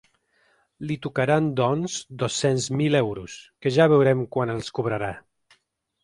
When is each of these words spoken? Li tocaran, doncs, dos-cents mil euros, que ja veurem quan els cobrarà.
Li 0.91 0.95
tocaran, 1.01 1.49
doncs, 1.59 1.97
dos-cents 2.23 2.65
mil 2.79 2.99
euros, 2.99 3.35
que 3.65 3.73
ja 3.75 3.87
veurem 3.91 4.23
quan 4.37 4.55
els 4.55 4.73
cobrarà. 4.79 5.11